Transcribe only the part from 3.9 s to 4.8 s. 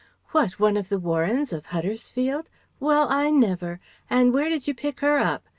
And where did you